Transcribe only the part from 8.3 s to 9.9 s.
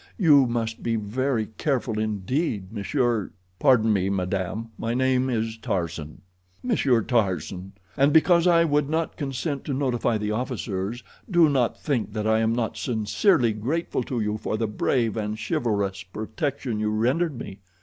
I would not consent to